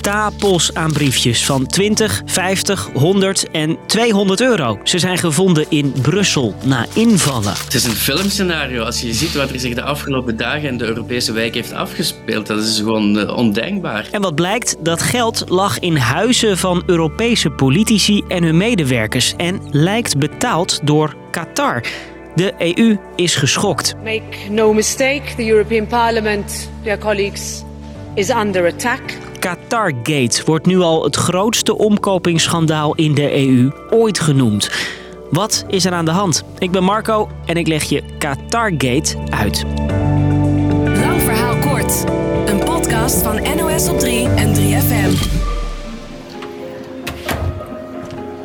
Stapels 0.00 0.74
aan 0.74 0.92
briefjes 0.92 1.44
van 1.46 1.66
20, 1.66 2.22
50, 2.24 2.88
100 2.94 3.50
en 3.50 3.78
200 3.86 4.40
euro. 4.40 4.78
Ze 4.82 4.98
zijn 4.98 5.18
gevonden 5.18 5.66
in 5.68 5.92
Brussel 6.02 6.54
na 6.64 6.86
invallen. 6.94 7.52
Het 7.64 7.74
is 7.74 7.84
een 7.84 7.92
filmscenario. 7.92 8.84
Als 8.84 9.00
je 9.00 9.14
ziet 9.14 9.34
wat 9.34 9.50
er 9.50 9.60
zich 9.60 9.74
de 9.74 9.82
afgelopen 9.82 10.36
dagen 10.36 10.68
in 10.68 10.78
de 10.78 10.84
Europese 10.84 11.32
wijk 11.32 11.54
heeft 11.54 11.72
afgespeeld, 11.72 12.46
dat 12.46 12.62
is 12.62 12.76
gewoon 12.76 13.18
eh, 13.18 13.36
ondenkbaar. 13.36 14.08
En 14.10 14.20
wat 14.20 14.34
blijkt, 14.34 14.76
dat 14.80 15.02
geld 15.02 15.44
lag 15.48 15.78
in 15.78 15.96
huizen 15.96 16.58
van 16.58 16.82
Europese 16.86 17.50
politici 17.50 18.22
en 18.28 18.42
hun 18.42 18.56
medewerkers 18.56 19.34
en 19.36 19.60
lijkt 19.70 20.18
betaald 20.18 20.80
door 20.84 21.14
Qatar. 21.30 21.82
De 22.34 22.74
EU 22.76 22.96
is 23.16 23.34
geschokt. 23.34 23.94
Make 24.04 24.50
no 24.50 24.72
mistake, 24.72 25.22
the 25.36 25.48
European 25.48 25.86
Parliament, 25.86 26.70
dear 26.82 26.98
colleagues, 26.98 27.62
is 28.14 28.30
under 28.30 28.66
attack. 28.66 29.00
Qatargate 29.40 30.42
wordt 30.44 30.66
nu 30.66 30.80
al 30.80 31.04
het 31.04 31.16
grootste 31.16 31.78
omkopingsschandaal 31.78 32.94
in 32.94 33.14
de 33.14 33.46
EU 33.46 33.70
ooit 33.90 34.20
genoemd. 34.20 34.70
Wat 35.30 35.64
is 35.68 35.84
er 35.84 35.92
aan 35.92 36.04
de 36.04 36.10
hand? 36.10 36.44
Ik 36.58 36.70
ben 36.70 36.84
Marco 36.84 37.28
en 37.46 37.56
ik 37.56 37.66
leg 37.66 37.84
je 37.84 38.02
Qatargate 38.18 39.16
uit. 39.30 39.64
Lang 40.84 41.22
verhaal 41.22 41.56
kort. 41.56 42.04
Een 42.46 42.58
podcast 42.58 43.22
van 43.22 43.42
NOS 43.56 43.88
op 43.88 43.98
3 43.98 44.28
en 44.28 44.54
3FM. 44.54 45.38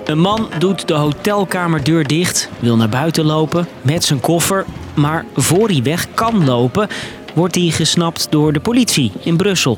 Een 0.06 0.20
man 0.20 0.50
doet 0.60 0.88
de 0.88 0.94
hotelkamerdeur 0.94 2.08
dicht, 2.08 2.50
wil 2.60 2.76
naar 2.76 2.90
buiten 2.90 3.26
lopen 3.26 3.68
met 3.82 4.04
zijn 4.04 4.20
koffer. 4.20 4.66
Maar 4.94 5.26
voor 5.36 5.68
hij 5.68 5.84
weg 5.84 6.08
kan 6.14 6.46
lopen, 6.46 6.88
wordt 7.36 7.56
hij 7.56 7.70
gesnapt 7.70 8.28
door 8.30 8.54
de 8.54 8.60
politie 8.60 9.12
in 9.24 9.38
Brussel. 9.38 9.78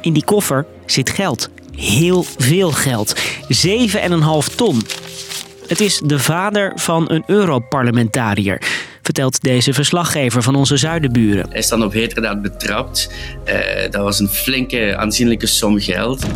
In 0.00 0.12
die 0.12 0.24
koffer 0.24 0.66
zit 0.86 1.10
geld. 1.10 1.48
Heel 1.76 2.22
veel 2.38 2.70
geld. 2.70 3.14
7,5 3.48 4.54
ton. 4.54 4.82
Het 5.66 5.80
is 5.80 6.00
de 6.04 6.18
vader 6.18 6.72
van 6.74 7.10
een 7.10 7.22
Europarlementariër, 7.26 8.62
vertelt 9.02 9.42
deze 9.42 9.72
verslaggever 9.72 10.42
van 10.42 10.54
onze 10.54 10.76
zuidenburen. 10.76 11.46
Hij 11.48 11.58
is 11.58 11.68
dan 11.68 11.84
op 11.84 11.92
heterdaad 11.92 12.42
betrapt. 12.42 13.10
Eh, 13.44 13.56
dat 13.90 14.02
was 14.02 14.18
een 14.18 14.28
flinke, 14.28 14.96
aanzienlijke 14.96 15.46
som 15.46 15.80
geld. 15.80 16.26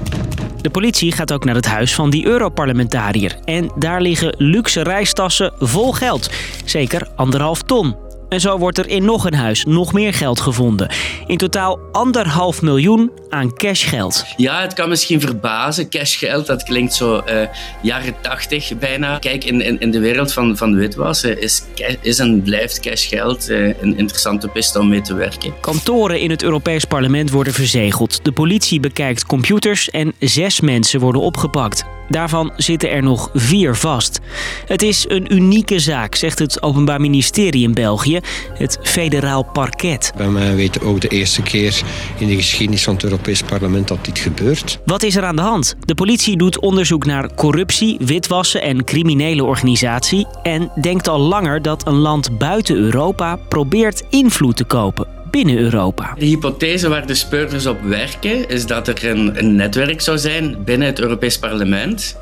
De 0.60 0.70
politie 0.70 1.12
gaat 1.12 1.32
ook 1.32 1.44
naar 1.44 1.54
het 1.54 1.66
huis 1.66 1.94
van 1.94 2.10
die 2.10 2.26
Europarlementariër. 2.26 3.36
En 3.44 3.70
daar 3.76 4.00
liggen 4.00 4.34
luxe 4.38 4.82
reistassen 4.82 5.52
vol 5.58 5.92
geld. 5.92 6.30
Zeker 6.64 7.08
anderhalf 7.16 7.62
ton. 7.62 8.07
En 8.28 8.40
zo 8.40 8.58
wordt 8.58 8.78
er 8.78 8.88
in 8.88 9.04
nog 9.04 9.24
een 9.24 9.34
huis 9.34 9.64
nog 9.64 9.92
meer 9.92 10.14
geld 10.14 10.40
gevonden. 10.40 10.90
In 11.26 11.36
totaal 11.36 11.78
anderhalf 11.92 12.62
miljoen 12.62 13.10
aan 13.28 13.54
cashgeld. 13.54 14.24
Ja, 14.36 14.60
het 14.60 14.72
kan 14.72 14.88
misschien 14.88 15.20
verbazen. 15.20 15.88
Cashgeld, 15.88 16.46
dat 16.46 16.62
klinkt 16.62 16.94
zo 16.94 17.22
uh, 17.28 17.40
jaren 17.82 18.14
tachtig 18.20 18.78
bijna. 18.78 19.18
Kijk, 19.18 19.44
in, 19.44 19.60
in, 19.60 19.80
in 19.80 19.90
de 19.90 19.98
wereld 19.98 20.32
van, 20.32 20.56
van 20.56 20.74
witwassen 20.74 21.40
is, 21.40 21.62
is 22.00 22.18
en 22.18 22.42
blijft 22.42 22.80
cashgeld 22.80 23.50
uh, 23.50 23.66
een 23.80 23.98
interessante 23.98 24.48
piste 24.48 24.78
om 24.78 24.88
mee 24.88 25.00
te 25.00 25.14
werken. 25.14 25.52
Kantoren 25.60 26.20
in 26.20 26.30
het 26.30 26.42
Europees 26.42 26.84
Parlement 26.84 27.30
worden 27.30 27.52
verzegeld. 27.52 28.24
De 28.24 28.32
politie 28.32 28.80
bekijkt 28.80 29.26
computers 29.26 29.90
en 29.90 30.12
zes 30.18 30.60
mensen 30.60 31.00
worden 31.00 31.20
opgepakt. 31.20 31.84
Daarvan 32.08 32.52
zitten 32.56 32.90
er 32.90 33.02
nog 33.02 33.30
vier 33.34 33.76
vast. 33.76 34.20
Het 34.66 34.82
is 34.82 35.04
een 35.08 35.34
unieke 35.34 35.78
zaak, 35.78 36.14
zegt 36.14 36.38
het 36.38 36.62
Openbaar 36.62 37.00
Ministerie 37.00 37.62
in 37.62 37.74
België, 37.74 38.20
het 38.54 38.78
federaal 38.82 39.42
parket. 39.42 40.12
Bij 40.16 40.28
mij 40.28 40.54
weten 40.54 40.82
ook 40.82 41.00
de 41.00 41.08
eerste 41.08 41.42
keer 41.42 41.82
in 42.18 42.26
de 42.26 42.36
geschiedenis 42.36 42.84
van 42.84 42.94
het 42.94 43.04
Europees 43.04 43.42
Parlement 43.42 43.88
dat 43.88 44.04
dit 44.04 44.18
gebeurt. 44.18 44.78
Wat 44.84 45.02
is 45.02 45.16
er 45.16 45.24
aan 45.24 45.36
de 45.36 45.42
hand? 45.42 45.76
De 45.80 45.94
politie 45.94 46.36
doet 46.36 46.58
onderzoek 46.60 47.04
naar 47.04 47.34
corruptie, 47.34 47.96
witwassen 48.00 48.62
en 48.62 48.84
criminele 48.84 49.44
organisatie 49.44 50.26
en 50.42 50.70
denkt 50.80 51.08
al 51.08 51.20
langer 51.20 51.62
dat 51.62 51.86
een 51.86 51.98
land 51.98 52.38
buiten 52.38 52.76
Europa 52.76 53.36
probeert 53.36 54.04
invloed 54.10 54.56
te 54.56 54.64
kopen 54.64 55.17
binnen 55.30 55.58
Europa. 55.58 56.14
De 56.18 56.24
hypothese 56.24 56.88
waar 56.88 57.06
de 57.06 57.14
speurders 57.14 57.66
op 57.66 57.80
werken 57.82 58.48
is 58.48 58.66
dat 58.66 58.88
er 58.88 59.10
een, 59.10 59.38
een 59.38 59.56
netwerk 59.56 60.00
zou 60.00 60.18
zijn 60.18 60.64
binnen 60.64 60.88
het 60.88 61.00
Europees 61.00 61.38
Parlement 61.38 62.16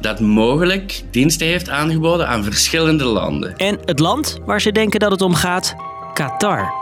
dat 0.00 0.20
mogelijk 0.20 1.02
diensten 1.10 1.46
heeft 1.46 1.68
aangeboden 1.68 2.28
aan 2.28 2.44
verschillende 2.44 3.04
landen. 3.04 3.56
En 3.56 3.78
het 3.84 3.98
land 3.98 4.38
waar 4.44 4.60
ze 4.60 4.72
denken 4.72 5.00
dat 5.00 5.10
het 5.10 5.22
om 5.22 5.34
gaat, 5.34 5.74
Qatar. 6.14 6.72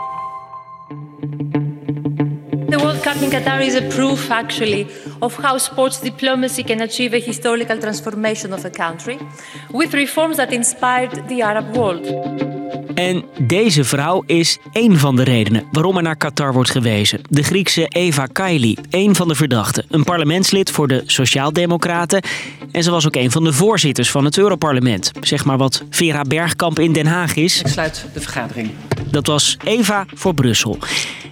The 2.69 2.77
World 2.77 2.99
Cup 2.99 3.15
in 3.21 3.29
Qatar 3.29 3.61
is 3.61 3.75
a 3.75 3.81
proof, 3.81 4.29
actually, 4.29 4.87
of 5.19 5.35
how 5.35 5.57
sports 5.59 5.99
diplomacy 6.01 6.63
can 6.63 6.81
achieve 6.81 7.15
a 7.15 7.19
historical 7.19 7.77
transformation 7.77 8.53
of 8.53 8.65
a 8.65 8.69
country 8.69 9.17
with 9.71 9.93
reforms 9.93 10.35
that 10.35 10.51
inspired 10.51 11.27
the 11.27 11.43
Arab 11.43 11.75
world. 11.75 12.50
En 12.93 13.23
deze 13.39 13.83
vrouw 13.83 14.23
is 14.25 14.57
één 14.71 14.97
van 14.97 15.15
de 15.15 15.23
redenen 15.23 15.63
waarom 15.71 15.97
er 15.97 16.03
naar 16.03 16.15
Qatar 16.15 16.53
wordt 16.53 16.69
gewezen. 16.69 17.21
De 17.29 17.43
Griekse 17.43 17.85
Eva 17.87 18.25
Kaili, 18.25 18.77
één 18.89 19.15
van 19.15 19.27
de 19.27 19.35
verdachten. 19.35 19.85
Een 19.89 20.03
parlementslid 20.03 20.71
voor 20.71 20.87
de 20.87 21.03
Sociaaldemocraten. 21.05 22.21
En 22.71 22.83
ze 22.83 22.91
was 22.91 23.05
ook 23.05 23.15
een 23.15 23.31
van 23.31 23.43
de 23.43 23.53
voorzitters 23.53 24.11
van 24.11 24.25
het 24.25 24.37
Europarlement. 24.37 25.11
Zeg 25.21 25.45
maar 25.45 25.57
wat 25.57 25.83
Vera 25.89 26.21
Bergkamp 26.21 26.79
in 26.79 26.93
Den 26.93 27.07
Haag 27.07 27.35
is. 27.35 27.59
Ik 27.59 27.67
sluit 27.67 28.05
de 28.13 28.21
vergadering. 28.21 28.69
Dat 29.09 29.27
was 29.27 29.57
Eva 29.63 30.05
voor 30.13 30.33
Brussel. 30.33 30.77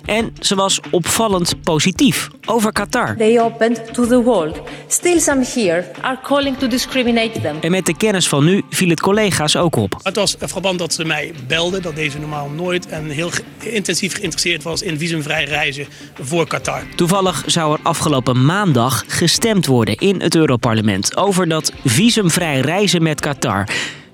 En 0.09 0.33
ze 0.39 0.55
was 0.55 0.79
opvallend 0.91 1.63
positief 1.63 2.29
over 2.45 2.71
Qatar. 2.71 3.15
They 3.17 3.39
opened 3.41 3.93
to 3.93 4.07
the 4.07 4.21
world. 4.21 4.61
Still 4.87 5.19
some 5.19 5.45
here 5.53 5.85
are 6.01 6.19
calling 6.23 6.57
to 6.57 6.67
discriminate 6.67 7.41
them. 7.41 7.57
En 7.61 7.71
met 7.71 7.85
de 7.85 7.97
kennis 7.97 8.27
van 8.27 8.45
nu 8.45 8.61
viel 8.69 8.89
het 8.89 9.01
collega's 9.01 9.55
ook 9.55 9.75
op. 9.75 9.99
Het 10.03 10.15
was 10.15 10.35
verband 10.39 10.79
dat 10.79 10.93
ze 10.93 11.05
mij 11.05 11.33
belde, 11.47 11.81
dat 11.81 11.95
deze 11.95 12.19
normaal 12.19 12.49
nooit 12.49 12.87
en 12.87 13.09
heel 13.09 13.29
intensief 13.59 14.13
geïnteresseerd 14.13 14.63
was 14.63 14.81
in 14.81 14.97
visumvrij 14.97 15.43
reizen 15.43 15.85
voor 16.21 16.47
Qatar. 16.47 16.83
Toevallig 16.95 17.43
zou 17.45 17.73
er 17.73 17.79
afgelopen 17.83 18.45
maandag 18.45 19.03
gestemd 19.07 19.65
worden 19.65 19.95
in 19.95 20.21
het 20.21 20.35
Europarlement 20.35 21.17
over 21.17 21.47
dat 21.47 21.71
visumvrij 21.83 22.59
reizen 22.59 23.03
met 23.03 23.21
Qatar. 23.21 23.67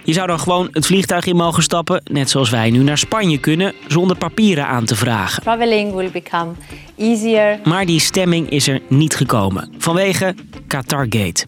Je 0.06 0.14
zou 0.14 0.28
dan 0.28 0.40
gewoon 0.40 0.68
het 0.72 0.86
vliegtuig 0.86 1.26
in 1.26 1.36
mogen 1.36 1.64
stappen, 1.64 2.02
net 2.12 2.30
zoals 2.30 2.50
wij 2.50 2.70
nu 2.70 2.84
naar 2.84 2.98
Spanje 2.98 3.38
kunnen, 3.38 3.74
zonder 3.88 4.18
papieren 4.18 4.68
aan 4.68 4.86
te 4.86 4.96
vragen. 4.96 5.44
Traveling 5.44 5.94
will 5.94 6.12
become 6.12 6.52
easier. 6.98 7.60
Maar 7.64 7.86
die 7.86 8.00
stemming 8.00 8.50
is 8.50 8.68
er 8.68 8.82
niet 8.88 9.16
gekomen, 9.16 9.74
vanwege 9.78 10.36
Qatargate. 10.68 11.46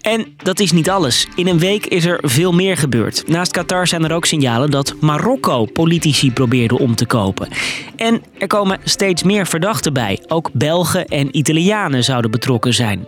En 0.00 0.26
dat 0.36 0.60
is 0.60 0.72
niet 0.72 0.90
alles. 0.90 1.26
In 1.34 1.46
een 1.46 1.58
week 1.58 1.86
is 1.86 2.04
er 2.04 2.18
veel 2.22 2.52
meer 2.52 2.76
gebeurd. 2.76 3.28
Naast 3.28 3.52
Qatar 3.52 3.86
zijn 3.86 4.04
er 4.04 4.12
ook 4.12 4.26
signalen 4.26 4.70
dat 4.70 4.94
Marokko 5.00 5.64
politici 5.64 6.32
probeerde 6.32 6.78
om 6.78 6.94
te 6.94 7.06
kopen. 7.06 7.48
En 7.96 8.22
er 8.38 8.46
komen 8.46 8.78
steeds 8.84 9.22
meer 9.22 9.46
verdachten 9.46 9.92
bij. 9.92 10.22
Ook 10.28 10.50
Belgen 10.52 11.06
en 11.06 11.36
Italianen 11.36 12.04
zouden 12.04 12.30
betrokken 12.30 12.74
zijn. 12.74 13.06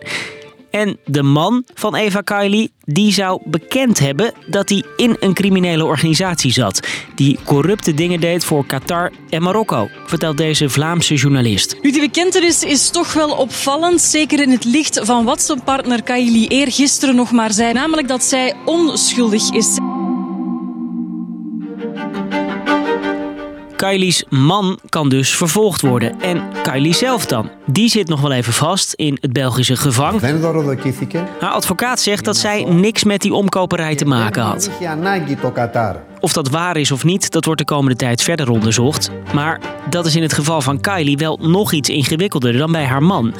En 0.73 0.99
de 1.05 1.23
man 1.23 1.65
van 1.75 1.95
Eva 1.95 2.21
Kaili, 2.21 2.69
die 2.81 3.13
zou 3.13 3.41
bekend 3.45 3.99
hebben 3.99 4.33
dat 4.47 4.69
hij 4.69 4.85
in 4.97 5.17
een 5.21 5.35
criminele 5.35 5.85
organisatie 5.85 6.53
zat. 6.53 6.89
Die 7.15 7.39
corrupte 7.45 7.95
dingen 7.95 8.21
deed 8.21 8.45
voor 8.45 8.67
Qatar 8.67 9.13
en 9.31 9.43
Marokko, 9.43 9.89
vertelt 10.07 10.37
deze 10.37 10.69
Vlaamse 10.69 11.15
journalist. 11.15 11.77
Nu, 11.83 11.91
die 11.91 12.01
bekentenis 12.01 12.63
is 12.63 12.91
toch 12.91 13.13
wel 13.13 13.31
opvallend. 13.31 14.01
Zeker 14.01 14.43
in 14.43 14.51
het 14.51 14.65
licht 14.65 15.01
van 15.03 15.25
wat 15.25 15.43
zijn 15.43 15.63
partner 15.63 16.03
Kaili 16.03 16.47
eergisteren 16.47 17.15
nog 17.15 17.33
maar 17.33 17.53
zei. 17.53 17.73
Namelijk 17.73 18.09
dat 18.09 18.23
zij 18.23 18.55
onschuldig 18.65 19.51
is. 19.51 19.79
Kylie's 23.89 24.25
man 24.29 24.79
kan 24.89 25.09
dus 25.09 25.37
vervolgd 25.37 25.81
worden. 25.81 26.21
En 26.21 26.43
Kylie 26.63 26.95
zelf 26.95 27.27
dan? 27.27 27.51
Die 27.67 27.89
zit 27.89 28.09
nog 28.09 28.21
wel 28.21 28.33
even 28.33 28.53
vast 28.53 28.93
in 28.93 29.19
het 29.21 29.33
Belgische 29.33 29.77
gevang. 29.77 30.21
Haar 31.41 31.51
advocaat 31.51 32.01
zegt 32.01 32.25
dat 32.25 32.37
zij 32.37 32.65
niks 32.65 33.05
met 33.05 33.21
die 33.21 33.35
omkoperij 33.35 33.95
te 33.95 34.05
maken 34.05 34.43
had. 34.43 34.71
Of 36.21 36.33
dat 36.33 36.49
waar 36.49 36.77
is 36.77 36.91
of 36.91 37.05
niet, 37.05 37.31
dat 37.31 37.45
wordt 37.45 37.61
de 37.61 37.67
komende 37.67 37.97
tijd 37.97 38.23
verder 38.23 38.51
onderzocht. 38.51 39.11
Maar 39.35 39.61
dat 39.91 40.07
is 40.07 40.17
in 40.17 40.23
het 40.23 40.33
geval 40.33 40.61
van 40.61 40.81
Kylie 40.81 41.17
wel 41.17 41.39
nog 41.43 41.73
iets 41.73 41.89
ingewikkelder 41.89 42.53
dan 42.53 42.73
bij 42.73 42.85
haar 42.85 43.03
man. 43.03 43.35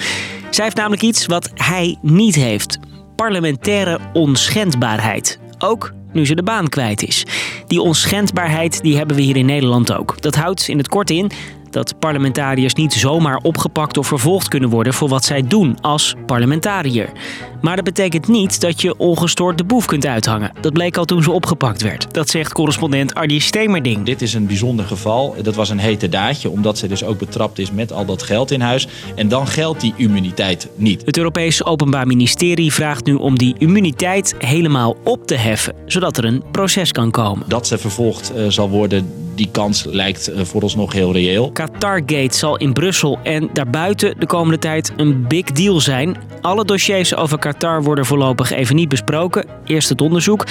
Zij 0.51 0.65
heeft 0.65 0.77
namelijk 0.77 1.03
iets 1.03 1.27
wat 1.27 1.51
hij 1.55 1.99
niet 2.01 2.35
heeft: 2.35 2.79
parlementaire 3.17 3.99
onschendbaarheid. 4.13 5.41
Ook 5.59 5.93
nu 6.13 6.27
ze 6.27 6.35
de 6.35 6.43
baan 6.43 6.69
kwijt 6.69 7.03
is. 7.03 7.25
Die 7.73 7.81
onschendbaarheid 7.81 8.83
die 8.83 8.97
hebben 8.97 9.17
we 9.17 9.23
hier 9.23 9.37
in 9.37 9.47
Nederland 9.47 9.93
ook. 9.93 10.21
Dat 10.21 10.35
houdt 10.35 10.69
in 10.69 10.79
het 10.79 10.89
kort 10.89 11.11
in 11.11 11.31
dat 11.73 11.99
parlementariërs 11.99 12.75
niet 12.75 12.93
zomaar 12.93 13.37
opgepakt 13.37 13.99
of 13.99 14.07
vervolgd 14.07 14.49
kunnen 14.49 14.69
worden 14.69 14.95
voor 14.95 15.09
wat 15.09 15.25
zij 15.25 15.47
doen 15.47 15.81
als 15.81 16.15
parlementariër. 16.27 17.13
Maar 17.61 17.77
dat 17.77 17.85
betekent 17.85 18.29
niet 18.29 18.61
dat 18.61 18.81
je 18.81 18.97
ongestoord 18.99 19.59
de 19.59 19.65
boef 19.65 19.87
kunt 19.87 20.07
uithangen. 20.07 20.53
Dat 20.61 20.73
bleek 20.73 20.97
al 20.97 21.05
toen 21.05 21.23
ze 21.23 21.31
opgepakt 21.31 21.83
werd. 21.83 22.15
Dat 22.15 22.29
zegt 22.29 22.53
correspondent 22.53 23.15
Ardi 23.15 23.41
Stemerding. 23.41 24.05
Dit 24.05 24.23
is 24.23 24.35
een 24.35 24.47
bijzonder 24.47 24.85
geval. 24.85 25.35
Dat 25.43 25.55
was 25.55 25.71
een 25.71 25.79
hete 25.79 26.09
daadje, 26.09 26.51
omdat 26.51 26.79
ze 26.79 26.89
dus 26.89 27.05
ook 27.05 27.19
betrapt 27.19 27.59
is 27.59 27.71
met 27.71 27.93
al 27.93 28.05
dat 28.05 28.23
geld 28.23 28.51
in 28.51 28.61
huis. 28.61 28.89
En 29.15 29.29
dan 29.29 29.47
geldt 29.47 29.81
die 29.81 29.95
immuniteit 29.97 30.69
niet. 30.75 31.03
Het 31.05 31.17
Europees 31.17 31.65
Openbaar 31.65 32.07
Ministerie 32.07 32.73
vraagt 32.73 33.05
nu 33.05 33.15
om 33.15 33.39
die 33.39 33.55
immuniteit 33.59 34.35
helemaal 34.39 34.97
op 35.05 35.27
te 35.27 35.35
heffen, 35.35 35.75
zodat 35.87 36.17
er 36.17 36.25
een 36.25 36.43
proces 36.51 36.93
kan 36.93 37.11
komen. 37.11 37.45
Dat 37.49 37.67
ze 37.67 37.79
vervolgd 37.79 38.33
uh, 38.37 38.47
zal 38.49 38.69
worden, 38.69 39.22
die 39.35 39.49
kans 39.53 39.85
lijkt 39.85 40.31
uh, 40.31 40.41
vooralsnog 40.41 40.93
heel 40.93 41.13
reëel. 41.13 41.51
Qatargate 41.53 42.37
zal 42.37 42.57
in 42.57 42.73
Brussel 42.73 43.19
en 43.23 43.51
daarbuiten 43.53 44.15
de 44.19 44.27
komende 44.27 44.59
tijd 44.59 44.93
een 44.97 45.27
big 45.29 45.45
deal 45.45 45.81
zijn. 45.81 46.17
Alle 46.41 46.65
dossiers 46.65 47.15
over 47.15 47.39
Qatar 47.39 47.83
worden 47.83 48.07
voorlopig 48.07 48.51
even 48.51 48.77
niet 48.77 48.89
besproken. 48.89 49.45
Eerst 49.65 49.89
het 49.89 50.01
onderzoek. 50.01 50.47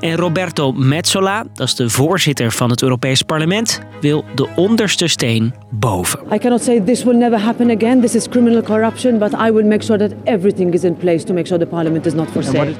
En 0.00 0.16
Roberto 0.16 0.72
Metsola, 0.72 1.44
dat 1.54 1.66
is 1.66 1.74
de 1.74 1.90
voorzitter 1.90 2.52
van 2.52 2.70
het 2.70 2.82
Europees 2.82 3.22
Parlement, 3.22 3.80
wil 4.00 4.24
de 4.34 4.48
onderste 4.56 5.06
steen 5.06 5.54
boven. 5.70 6.20
I 6.32 6.38
cannot 6.38 6.62
say 6.62 6.80
this 6.80 7.04
will 7.04 7.16
never 7.16 7.38
happen 7.38 7.70
again. 7.70 8.00
This 8.00 8.14
is 8.14 8.28
criminal 8.28 8.62
corruption, 8.62 9.18
but 9.18 9.32
I 9.32 9.52
will 9.52 9.66
make 9.66 9.84
sure 9.84 9.98
that 9.98 10.10
everything 10.24 10.74
is 10.74 10.84
in 10.84 10.96
place 10.96 11.24
to 11.24 11.34
make 11.34 11.46
sure 11.46 11.58
the 11.58 11.66
parliament 11.66 12.06
is 12.06 12.14
not 12.14 12.30
for 12.30 12.42
sale. 12.42 12.74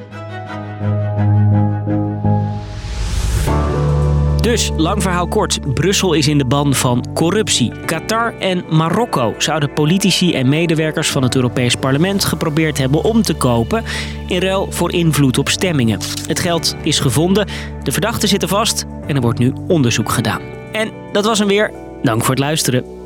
Dus, 4.41 4.71
lang 4.77 5.03
verhaal 5.03 5.29
kort, 5.29 5.75
Brussel 5.75 6.13
is 6.13 6.29
in 6.29 6.39
de 6.39 6.45
ban 6.45 6.75
van 6.75 7.07
corruptie. 7.15 7.73
Qatar 7.87 8.35
en 8.39 8.65
Marokko 8.71 9.35
zouden 9.39 9.73
politici 9.73 10.35
en 10.35 10.49
medewerkers 10.49 11.11
van 11.11 11.23
het 11.23 11.35
Europees 11.35 11.75
Parlement 11.75 12.25
geprobeerd 12.25 12.79
hebben 12.79 13.05
om 13.05 13.23
te 13.23 13.35
kopen 13.35 13.85
in 14.27 14.41
ruil 14.41 14.67
voor 14.71 14.93
invloed 14.93 15.39
op 15.39 15.49
stemmingen. 15.49 16.01
Het 16.27 16.41
geld 16.41 16.77
is 16.83 16.99
gevonden, 16.99 17.47
de 17.83 17.93
verdachten 17.93 18.29
zitten 18.29 18.49
vast 18.49 18.87
en 19.07 19.15
er 19.15 19.21
wordt 19.21 19.39
nu 19.39 19.53
onderzoek 19.69 20.11
gedaan. 20.11 20.41
En 20.73 20.91
dat 21.13 21.25
was 21.25 21.39
hem 21.39 21.49
weer. 21.49 21.73
Dank 22.03 22.21
voor 22.21 22.31
het 22.31 22.39
luisteren. 22.39 23.00